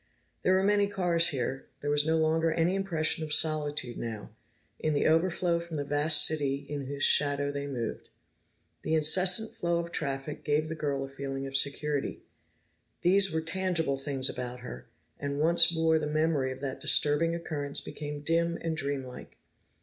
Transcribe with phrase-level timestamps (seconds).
[0.41, 4.31] There were many cars here; there was no longer any impression of solitude now,
[4.79, 8.09] in the overflow from the vast city in whose shadow they moved.
[8.81, 12.23] The incessant flow of traffic gave the girl a feeling of security;
[13.03, 14.87] these were tangible things about her,
[15.19, 19.37] and once more the memory of that disturbing occurrence became dim and dreamlike.